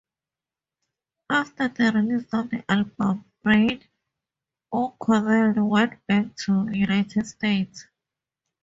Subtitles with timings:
[1.29, 3.83] After the release of the album Brian
[4.73, 7.85] O'Connell went back to United States.